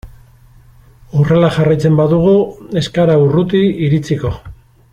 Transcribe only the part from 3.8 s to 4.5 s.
iritsiko.